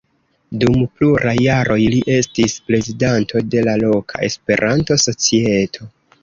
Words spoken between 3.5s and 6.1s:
de la loka Esperanto-societo.